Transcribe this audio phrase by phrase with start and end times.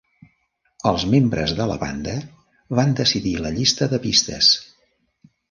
[0.91, 2.15] Els membres de la banda
[2.81, 4.53] van decidir la llista de pistes.